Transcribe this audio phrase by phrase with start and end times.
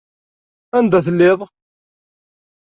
[0.77, 1.39] Anda telliḍ?